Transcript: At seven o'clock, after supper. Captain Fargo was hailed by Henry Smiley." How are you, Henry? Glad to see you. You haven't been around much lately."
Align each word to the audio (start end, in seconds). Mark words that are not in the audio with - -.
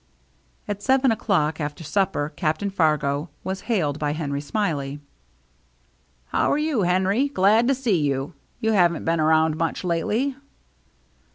At 0.67 0.81
seven 0.81 1.11
o'clock, 1.11 1.59
after 1.61 1.83
supper. 1.83 2.33
Captain 2.35 2.71
Fargo 2.71 3.29
was 3.43 3.61
hailed 3.69 3.99
by 3.99 4.13
Henry 4.13 4.41
Smiley." 4.41 4.99
How 6.29 6.51
are 6.51 6.57
you, 6.57 6.81
Henry? 6.81 7.27
Glad 7.27 7.67
to 7.67 7.75
see 7.75 7.99
you. 8.01 8.33
You 8.59 8.71
haven't 8.71 9.05
been 9.05 9.19
around 9.19 9.57
much 9.57 9.83
lately." 9.83 10.35